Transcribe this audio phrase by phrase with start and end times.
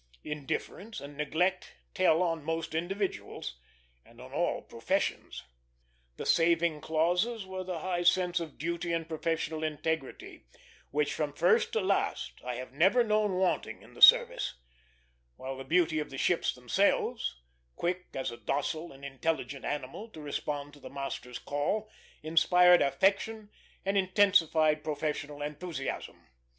[0.23, 3.59] Indifference and neglect tell on most individuals,
[4.03, 5.43] and on all professions.
[6.17, 10.47] The saving clauses were the high sense of duty and of professional integrity,
[10.89, 14.55] which from first to last I have never known wanting in the service;
[15.35, 17.35] while the beauty of the ships themselves,
[17.75, 21.91] quick as a docile and intelligent animal to respond to the master's call,
[22.23, 23.51] inspired affection
[23.85, 26.25] and intensified professional enthusiasm.